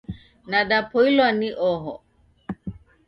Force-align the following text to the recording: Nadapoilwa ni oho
Nadapoilwa 0.49 1.31
ni 1.39 1.49
oho 1.69 1.93